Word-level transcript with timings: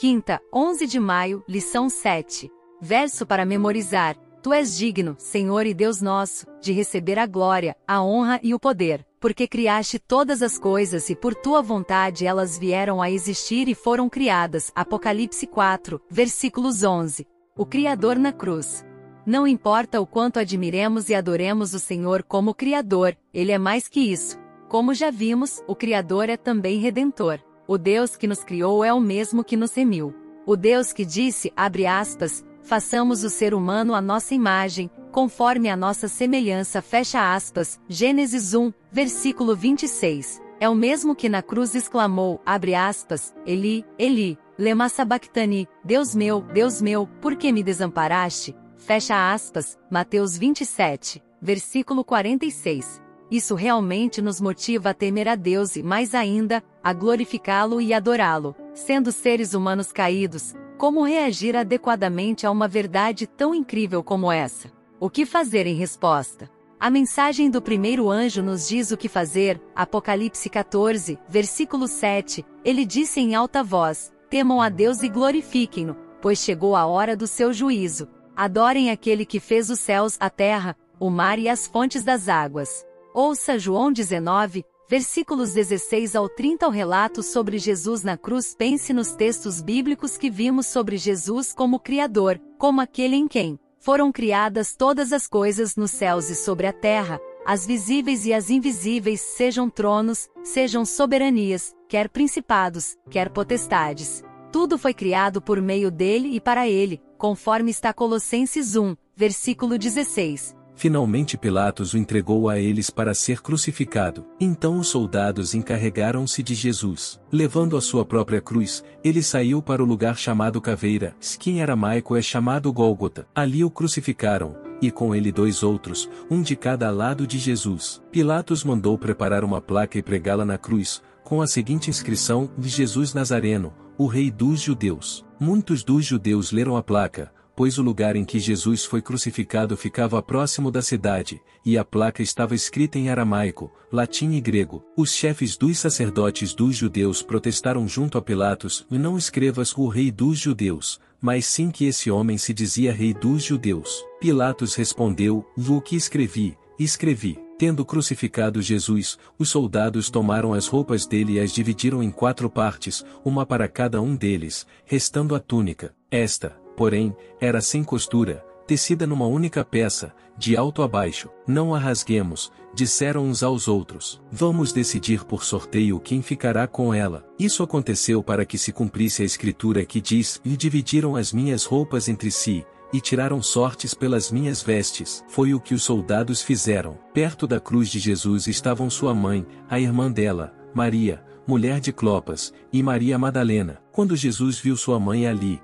Quinta, 0.00 0.40
11 0.50 0.86
de 0.86 0.98
maio, 0.98 1.44
lição 1.46 1.90
7. 1.90 2.50
Verso 2.80 3.26
para 3.26 3.44
memorizar. 3.44 4.16
Tu 4.42 4.50
és 4.50 4.74
digno, 4.74 5.14
Senhor 5.18 5.66
e 5.66 5.74
Deus 5.74 6.00
nosso, 6.00 6.46
de 6.58 6.72
receber 6.72 7.18
a 7.18 7.26
glória, 7.26 7.76
a 7.86 8.02
honra 8.02 8.40
e 8.42 8.54
o 8.54 8.58
poder, 8.58 9.06
porque 9.20 9.46
criaste 9.46 9.98
todas 9.98 10.42
as 10.42 10.58
coisas 10.58 11.10
e 11.10 11.14
por 11.14 11.34
tua 11.34 11.60
vontade 11.60 12.24
elas 12.24 12.58
vieram 12.58 13.02
a 13.02 13.10
existir 13.10 13.68
e 13.68 13.74
foram 13.74 14.08
criadas. 14.08 14.72
Apocalipse 14.74 15.46
4, 15.46 16.00
versículos 16.08 16.82
11. 16.82 17.26
O 17.54 17.66
Criador 17.66 18.18
na 18.18 18.32
cruz. 18.32 18.82
Não 19.26 19.46
importa 19.46 20.00
o 20.00 20.06
quanto 20.06 20.38
admiremos 20.38 21.10
e 21.10 21.14
adoremos 21.14 21.74
o 21.74 21.78
Senhor 21.78 22.22
como 22.22 22.54
Criador, 22.54 23.14
Ele 23.34 23.52
é 23.52 23.58
mais 23.58 23.86
que 23.86 24.00
isso. 24.00 24.38
Como 24.66 24.94
já 24.94 25.10
vimos, 25.10 25.62
o 25.68 25.76
Criador 25.76 26.30
é 26.30 26.38
também 26.38 26.80
Redentor. 26.80 27.38
O 27.70 27.78
Deus 27.78 28.16
que 28.16 28.26
nos 28.26 28.42
criou 28.42 28.84
é 28.84 28.92
o 28.92 28.98
mesmo 28.98 29.44
que 29.44 29.56
nos 29.56 29.72
remiu. 29.72 30.12
O 30.44 30.56
Deus 30.56 30.92
que 30.92 31.04
disse, 31.04 31.52
abre 31.56 31.86
aspas, 31.86 32.44
façamos 32.64 33.22
o 33.22 33.30
ser 33.30 33.54
humano 33.54 33.94
à 33.94 34.00
nossa 34.00 34.34
imagem, 34.34 34.90
conforme 35.12 35.70
a 35.70 35.76
nossa 35.76 36.08
semelhança, 36.08 36.82
fecha 36.82 37.32
aspas, 37.32 37.80
Gênesis 37.88 38.54
1, 38.54 38.72
versículo 38.90 39.54
26. 39.54 40.42
É 40.58 40.68
o 40.68 40.74
mesmo 40.74 41.14
que 41.14 41.28
na 41.28 41.42
cruz 41.42 41.76
exclamou, 41.76 42.42
abre 42.44 42.74
aspas, 42.74 43.32
Eli, 43.46 43.86
Eli, 43.96 44.36
lema 44.58 44.88
sabachthani, 44.88 45.68
Deus 45.84 46.12
meu, 46.12 46.40
Deus 46.40 46.82
meu, 46.82 47.06
por 47.20 47.36
que 47.36 47.52
me 47.52 47.62
desamparaste? 47.62 48.52
Fecha 48.78 49.32
aspas, 49.32 49.78
Mateus 49.88 50.36
27, 50.36 51.22
versículo 51.40 52.04
46. 52.04 53.00
Isso 53.30 53.54
realmente 53.54 54.20
nos 54.20 54.40
motiva 54.40 54.90
a 54.90 54.94
temer 54.94 55.28
a 55.28 55.36
Deus 55.36 55.76
e, 55.76 55.82
mais 55.82 56.14
ainda, 56.14 56.62
a 56.82 56.92
glorificá-lo 56.92 57.80
e 57.80 57.94
adorá-lo. 57.94 58.56
Sendo 58.74 59.12
seres 59.12 59.54
humanos 59.54 59.92
caídos, 59.92 60.54
como 60.76 61.04
reagir 61.04 61.56
adequadamente 61.56 62.46
a 62.46 62.50
uma 62.50 62.66
verdade 62.66 63.26
tão 63.26 63.54
incrível 63.54 64.02
como 64.02 64.32
essa? 64.32 64.72
O 64.98 65.08
que 65.08 65.24
fazer 65.24 65.66
em 65.66 65.74
resposta? 65.74 66.50
A 66.80 66.88
mensagem 66.88 67.50
do 67.50 67.60
primeiro 67.60 68.10
anjo 68.10 68.42
nos 68.42 68.66
diz 68.66 68.90
o 68.90 68.96
que 68.96 69.06
fazer, 69.06 69.60
Apocalipse 69.76 70.48
14, 70.48 71.18
versículo 71.28 71.86
7. 71.86 72.44
Ele 72.64 72.86
disse 72.86 73.20
em 73.20 73.34
alta 73.34 73.62
voz: 73.62 74.10
Temam 74.30 74.60
a 74.60 74.68
Deus 74.70 75.02
e 75.02 75.08
glorifiquem-no, 75.08 75.94
pois 76.22 76.38
chegou 76.38 76.74
a 76.74 76.86
hora 76.86 77.14
do 77.14 77.26
seu 77.26 77.52
juízo. 77.52 78.08
Adorem 78.34 78.90
aquele 78.90 79.26
que 79.26 79.38
fez 79.38 79.68
os 79.68 79.78
céus, 79.78 80.16
a 80.18 80.30
terra, 80.30 80.74
o 80.98 81.10
mar 81.10 81.38
e 81.38 81.48
as 81.48 81.66
fontes 81.66 82.02
das 82.02 82.28
águas. 82.28 82.86
Ouça 83.12 83.58
João 83.58 83.92
19, 83.92 84.64
versículos 84.88 85.52
16 85.52 86.14
ao 86.14 86.28
30 86.28 86.68
o 86.68 86.70
relato 86.70 87.22
sobre 87.22 87.58
Jesus 87.58 88.04
na 88.04 88.16
cruz. 88.16 88.54
Pense 88.54 88.92
nos 88.92 89.12
textos 89.12 89.60
bíblicos 89.60 90.16
que 90.16 90.30
vimos 90.30 90.66
sobre 90.66 90.96
Jesus 90.96 91.52
como 91.52 91.80
Criador, 91.80 92.40
como 92.56 92.80
aquele 92.80 93.16
em 93.16 93.26
quem 93.26 93.58
foram 93.80 94.12
criadas 94.12 94.76
todas 94.76 95.12
as 95.12 95.26
coisas 95.26 95.74
nos 95.74 95.90
céus 95.90 96.28
e 96.28 96.36
sobre 96.36 96.66
a 96.66 96.72
terra, 96.72 97.18
as 97.46 97.66
visíveis 97.66 98.26
e 98.26 98.32
as 98.32 98.50
invisíveis, 98.50 99.22
sejam 99.22 99.70
tronos, 99.70 100.28
sejam 100.44 100.84
soberanias, 100.84 101.74
quer 101.88 102.10
principados, 102.10 102.96
quer 103.08 103.30
potestades. 103.30 104.22
Tudo 104.52 104.76
foi 104.76 104.92
criado 104.92 105.40
por 105.40 105.62
meio 105.62 105.90
dele 105.90 106.36
e 106.36 106.40
para 106.40 106.68
ele, 106.68 107.00
conforme 107.16 107.70
está 107.70 107.92
Colossenses 107.92 108.76
1, 108.76 108.94
versículo 109.16 109.78
16. 109.78 110.59
Finalmente 110.80 111.36
Pilatos 111.36 111.92
o 111.92 111.98
entregou 111.98 112.48
a 112.48 112.58
eles 112.58 112.88
para 112.88 113.12
ser 113.12 113.42
crucificado. 113.42 114.24
Então 114.40 114.78
os 114.78 114.88
soldados 114.88 115.54
encarregaram-se 115.54 116.42
de 116.42 116.54
Jesus. 116.54 117.20
Levando 117.30 117.76
a 117.76 117.82
sua 117.82 118.02
própria 118.02 118.40
cruz, 118.40 118.82
ele 119.04 119.22
saiu 119.22 119.60
para 119.60 119.82
o 119.82 119.86
lugar 119.86 120.16
chamado 120.16 120.58
Caveira, 120.58 121.14
que 121.38 121.50
em 121.50 121.60
aramaico 121.60 122.16
é 122.16 122.22
chamado 122.22 122.72
Gólgota. 122.72 123.28
Ali 123.34 123.62
o 123.62 123.70
crucificaram, 123.70 124.56
e 124.80 124.90
com 124.90 125.14
ele 125.14 125.30
dois 125.30 125.62
outros, 125.62 126.08
um 126.30 126.40
de 126.40 126.56
cada 126.56 126.90
lado 126.90 127.26
de 127.26 127.36
Jesus. 127.36 128.00
Pilatos 128.10 128.64
mandou 128.64 128.96
preparar 128.96 129.44
uma 129.44 129.60
placa 129.60 129.98
e 129.98 130.02
pregá-la 130.02 130.46
na 130.46 130.56
cruz, 130.56 131.02
com 131.22 131.42
a 131.42 131.46
seguinte 131.46 131.90
inscrição: 131.90 132.50
Jesus 132.58 133.12
Nazareno, 133.12 133.74
o 133.98 134.06
Rei 134.06 134.30
dos 134.30 134.62
Judeus. 134.62 135.26
Muitos 135.38 135.84
dos 135.84 136.06
judeus 136.06 136.52
leram 136.52 136.74
a 136.74 136.82
placa, 136.82 137.30
pois 137.60 137.76
o 137.76 137.82
lugar 137.82 138.16
em 138.16 138.24
que 138.24 138.38
Jesus 138.38 138.86
foi 138.86 139.02
crucificado 139.02 139.76
ficava 139.76 140.22
próximo 140.22 140.70
da 140.70 140.80
cidade, 140.80 141.42
e 141.62 141.76
a 141.76 141.84
placa 141.84 142.22
estava 142.22 142.54
escrita 142.54 142.98
em 142.98 143.10
aramaico, 143.10 143.70
latim 143.92 144.32
e 144.32 144.40
grego. 144.40 144.82
Os 144.96 145.12
chefes 145.12 145.58
dos 145.58 145.78
sacerdotes 145.78 146.54
dos 146.54 146.74
judeus 146.74 147.20
protestaram 147.20 147.86
junto 147.86 148.16
a 148.16 148.22
Pilatos: 148.22 148.86
Não 148.88 149.18
escrevas 149.18 149.76
o 149.76 149.88
rei 149.88 150.10
dos 150.10 150.38
judeus, 150.38 150.98
mas 151.20 151.44
sim 151.44 151.70
que 151.70 151.84
esse 151.84 152.10
homem 152.10 152.38
se 152.38 152.54
dizia 152.54 152.94
rei 152.94 153.12
dos 153.12 153.42
judeus. 153.42 154.02
Pilatos 154.18 154.74
respondeu: 154.74 155.44
O 155.54 155.82
que 155.82 155.96
escrevi, 155.96 156.56
escrevi. 156.78 157.38
Tendo 157.58 157.84
crucificado 157.84 158.62
Jesus, 158.62 159.18
os 159.38 159.50
soldados 159.50 160.08
tomaram 160.08 160.54
as 160.54 160.66
roupas 160.66 161.04
dele 161.04 161.34
e 161.34 161.40
as 161.40 161.52
dividiram 161.52 162.02
em 162.02 162.10
quatro 162.10 162.48
partes, 162.48 163.04
uma 163.22 163.44
para 163.44 163.68
cada 163.68 164.00
um 164.00 164.16
deles, 164.16 164.66
restando 164.86 165.34
a 165.34 165.38
túnica. 165.38 165.94
Esta, 166.10 166.58
porém, 166.80 167.14
era 167.38 167.60
sem 167.60 167.84
costura, 167.84 168.42
tecida 168.66 169.06
numa 169.06 169.26
única 169.26 169.62
peça, 169.62 170.14
de 170.38 170.56
alto 170.56 170.82
a 170.82 170.88
baixo. 170.88 171.28
Não 171.46 171.74
a 171.74 171.78
rasguemos, 171.78 172.50
disseram 172.74 173.26
uns 173.26 173.42
aos 173.42 173.68
outros. 173.68 174.18
Vamos 174.32 174.72
decidir 174.72 175.22
por 175.24 175.44
sorteio 175.44 176.00
quem 176.00 176.22
ficará 176.22 176.66
com 176.66 176.94
ela. 176.94 177.22
Isso 177.38 177.62
aconteceu 177.62 178.22
para 178.22 178.46
que 178.46 178.56
se 178.56 178.72
cumprisse 178.72 179.20
a 179.20 179.26
escritura 179.26 179.84
que 179.84 180.00
diz: 180.00 180.40
E 180.42 180.56
dividiram 180.56 181.16
as 181.16 181.34
minhas 181.34 181.66
roupas 181.66 182.08
entre 182.08 182.30
si, 182.30 182.64
e 182.94 182.98
tiraram 182.98 183.42
sortes 183.42 183.92
pelas 183.92 184.30
minhas 184.30 184.62
vestes. 184.62 185.22
Foi 185.28 185.52
o 185.52 185.60
que 185.60 185.74
os 185.74 185.82
soldados 185.82 186.40
fizeram. 186.40 186.96
Perto 187.12 187.46
da 187.46 187.60
cruz 187.60 187.90
de 187.90 187.98
Jesus 187.98 188.46
estavam 188.46 188.88
sua 188.88 189.14
mãe, 189.14 189.46
a 189.68 189.78
irmã 189.78 190.10
dela, 190.10 190.54
Maria, 190.74 191.22
mulher 191.46 191.78
de 191.78 191.92
Clopas, 191.92 192.54
e 192.72 192.82
Maria 192.82 193.18
Madalena. 193.18 193.82
Quando 193.92 194.16
Jesus 194.16 194.58
viu 194.58 194.78
sua 194.78 194.98
mãe 194.98 195.26
ali, 195.26 195.60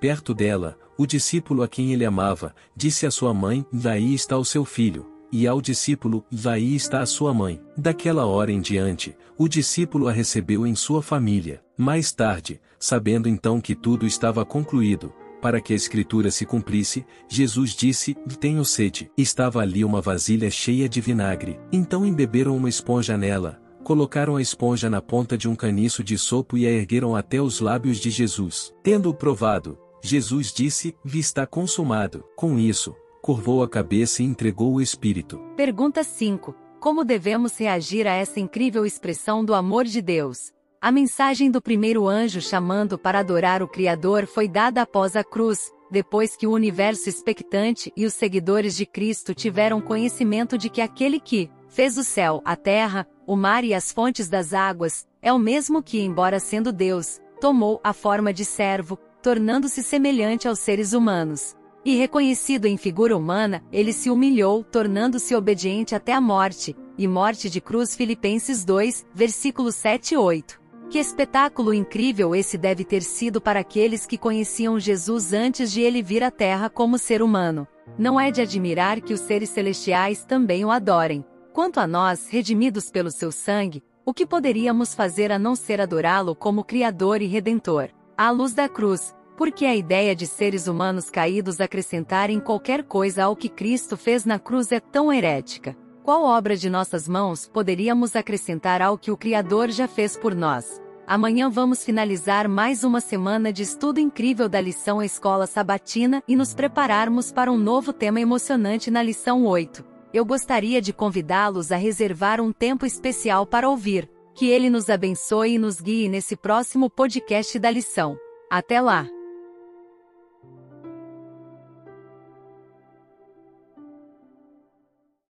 Perto 0.00 0.32
dela, 0.32 0.78
o 0.96 1.06
discípulo 1.06 1.62
a 1.62 1.68
quem 1.68 1.92
ele 1.92 2.06
amava, 2.06 2.54
disse 2.74 3.06
à 3.06 3.10
sua 3.10 3.34
mãe: 3.34 3.64
Daí 3.70 4.14
está 4.14 4.38
o 4.38 4.44
seu 4.44 4.64
filho. 4.64 5.06
E 5.30 5.46
ao 5.46 5.60
discípulo: 5.60 6.24
Daí 6.32 6.74
está 6.74 7.00
a 7.00 7.06
sua 7.06 7.34
mãe. 7.34 7.60
Daquela 7.76 8.24
hora 8.24 8.50
em 8.50 8.60
diante, 8.60 9.14
o 9.36 9.46
discípulo 9.46 10.08
a 10.08 10.12
recebeu 10.12 10.66
em 10.66 10.74
sua 10.74 11.02
família. 11.02 11.62
Mais 11.76 12.12
tarde, 12.12 12.60
sabendo 12.78 13.28
então 13.28 13.60
que 13.60 13.74
tudo 13.74 14.06
estava 14.06 14.44
concluído, 14.44 15.12
para 15.40 15.60
que 15.60 15.72
a 15.74 15.76
escritura 15.76 16.30
se 16.30 16.46
cumprisse, 16.46 17.04
Jesus 17.28 17.72
disse: 17.72 18.16
Tenho 18.40 18.64
sede. 18.64 19.10
Estava 19.18 19.60
ali 19.60 19.84
uma 19.84 20.00
vasilha 20.00 20.50
cheia 20.50 20.88
de 20.88 21.00
vinagre. 21.00 21.60
Então 21.70 22.06
embeberam 22.06 22.56
uma 22.56 22.70
esponja 22.70 23.18
nela, 23.18 23.60
colocaram 23.84 24.36
a 24.36 24.42
esponja 24.42 24.88
na 24.88 25.00
ponta 25.00 25.36
de 25.36 25.48
um 25.48 25.54
caniço 25.54 26.02
de 26.02 26.16
sopo 26.16 26.56
e 26.56 26.66
a 26.66 26.70
ergueram 26.70 27.14
até 27.16 27.40
os 27.40 27.60
lábios 27.60 27.98
de 27.98 28.10
Jesus. 28.10 28.74
Tendo-o 28.82 29.14
provado, 29.14 29.78
Jesus 30.02 30.52
disse: 30.52 30.96
está 31.04 31.46
consumado. 31.46 32.24
Com 32.36 32.58
isso, 32.58 32.94
curvou 33.20 33.62
a 33.62 33.68
cabeça 33.68 34.22
e 34.22 34.26
entregou 34.26 34.74
o 34.74 34.80
Espírito. 34.80 35.38
Pergunta 35.56 36.02
5. 36.02 36.54
Como 36.80 37.04
devemos 37.04 37.58
reagir 37.58 38.06
a 38.06 38.14
essa 38.14 38.40
incrível 38.40 38.86
expressão 38.86 39.44
do 39.44 39.54
amor 39.54 39.84
de 39.84 40.00
Deus? 40.00 40.52
A 40.80 40.90
mensagem 40.90 41.50
do 41.50 41.60
primeiro 41.60 42.08
anjo 42.08 42.40
chamando 42.40 42.98
para 42.98 43.18
adorar 43.18 43.62
o 43.62 43.68
Criador 43.68 44.26
foi 44.26 44.48
dada 44.48 44.80
após 44.80 45.14
a 45.14 45.22
cruz, 45.22 45.70
depois 45.90 46.34
que 46.36 46.46
o 46.46 46.52
universo 46.52 47.06
expectante 47.06 47.92
e 47.94 48.06
os 48.06 48.14
seguidores 48.14 48.74
de 48.74 48.86
Cristo 48.86 49.34
tiveram 49.34 49.78
conhecimento 49.78 50.56
de 50.56 50.70
que 50.70 50.80
aquele 50.80 51.20
que 51.20 51.50
fez 51.68 51.98
o 51.98 52.02
céu, 52.02 52.40
a 52.46 52.56
terra, 52.56 53.06
o 53.26 53.36
mar 53.36 53.62
e 53.62 53.74
as 53.74 53.92
fontes 53.92 54.26
das 54.26 54.54
águas, 54.54 55.06
é 55.20 55.30
o 55.30 55.38
mesmo 55.38 55.82
que, 55.82 56.00
embora 56.00 56.40
sendo 56.40 56.72
Deus, 56.72 57.20
tomou 57.40 57.78
a 57.84 57.92
forma 57.92 58.32
de 58.32 58.46
servo, 58.46 58.98
tornando-se 59.22 59.82
semelhante 59.82 60.48
aos 60.48 60.58
seres 60.58 60.92
humanos. 60.92 61.56
E 61.84 61.96
reconhecido 61.96 62.66
em 62.66 62.76
figura 62.76 63.16
humana, 63.16 63.64
ele 63.72 63.92
se 63.92 64.10
humilhou, 64.10 64.62
tornando-se 64.62 65.34
obediente 65.34 65.94
até 65.94 66.12
a 66.12 66.20
morte, 66.20 66.76
e 66.98 67.08
morte 67.08 67.48
de 67.48 67.60
cruz 67.60 67.96
Filipenses 67.96 68.64
2, 68.64 69.06
versículos 69.14 69.76
7 69.76 70.12
e 70.12 70.16
8. 70.16 70.60
Que 70.90 70.98
espetáculo 70.98 71.72
incrível 71.72 72.34
esse 72.34 72.58
deve 72.58 72.84
ter 72.84 73.02
sido 73.02 73.40
para 73.40 73.60
aqueles 73.60 74.04
que 74.04 74.18
conheciam 74.18 74.78
Jesus 74.78 75.32
antes 75.32 75.70
de 75.72 75.80
ele 75.80 76.02
vir 76.02 76.22
à 76.22 76.30
Terra 76.30 76.68
como 76.68 76.98
ser 76.98 77.22
humano. 77.22 77.66
Não 77.96 78.20
é 78.20 78.30
de 78.30 78.42
admirar 78.42 79.00
que 79.00 79.14
os 79.14 79.20
seres 79.20 79.50
celestiais 79.50 80.24
também 80.24 80.64
o 80.64 80.70
adorem. 80.70 81.24
Quanto 81.52 81.78
a 81.78 81.86
nós, 81.86 82.28
redimidos 82.28 82.90
pelo 82.90 83.10
seu 83.10 83.32
sangue, 83.32 83.82
o 84.04 84.12
que 84.12 84.26
poderíamos 84.26 84.94
fazer 84.94 85.30
a 85.30 85.38
não 85.38 85.54
ser 85.54 85.80
adorá-lo 85.80 86.34
como 86.34 86.64
Criador 86.64 87.22
e 87.22 87.26
Redentor? 87.26 87.90
À 88.20 88.28
luz 88.28 88.52
da 88.52 88.68
cruz, 88.68 89.16
porque 89.34 89.64
a 89.64 89.74
ideia 89.74 90.14
de 90.14 90.26
seres 90.26 90.66
humanos 90.66 91.08
caídos 91.08 91.58
acrescentarem 91.58 92.38
qualquer 92.38 92.84
coisa 92.84 93.24
ao 93.24 93.34
que 93.34 93.48
Cristo 93.48 93.96
fez 93.96 94.26
na 94.26 94.38
cruz 94.38 94.70
é 94.70 94.78
tão 94.78 95.10
herética. 95.10 95.74
Qual 96.02 96.24
obra 96.24 96.54
de 96.54 96.68
nossas 96.68 97.08
mãos 97.08 97.48
poderíamos 97.48 98.14
acrescentar 98.14 98.82
ao 98.82 98.98
que 98.98 99.10
o 99.10 99.16
Criador 99.16 99.70
já 99.70 99.88
fez 99.88 100.18
por 100.18 100.34
nós? 100.34 100.82
Amanhã 101.06 101.48
vamos 101.48 101.82
finalizar 101.82 102.46
mais 102.46 102.84
uma 102.84 103.00
semana 103.00 103.50
de 103.50 103.62
estudo 103.62 103.98
incrível 103.98 104.50
da 104.50 104.60
lição 104.60 105.02
Escola 105.02 105.46
Sabatina 105.46 106.22
e 106.28 106.36
nos 106.36 106.52
prepararmos 106.52 107.32
para 107.32 107.50
um 107.50 107.56
novo 107.56 107.90
tema 107.90 108.20
emocionante 108.20 108.90
na 108.90 109.02
lição 109.02 109.46
8. 109.46 109.82
Eu 110.12 110.26
gostaria 110.26 110.82
de 110.82 110.92
convidá-los 110.92 111.72
a 111.72 111.76
reservar 111.76 112.38
um 112.38 112.52
tempo 112.52 112.84
especial 112.84 113.46
para 113.46 113.66
ouvir. 113.66 114.10
Que 114.40 114.48
ele 114.48 114.70
nos 114.70 114.88
abençoe 114.88 115.56
e 115.56 115.58
nos 115.58 115.82
guie 115.82 116.08
nesse 116.08 116.34
próximo 116.34 116.88
podcast 116.88 117.58
da 117.58 117.70
lição. 117.70 118.18
Até 118.50 118.80
lá! 118.80 119.06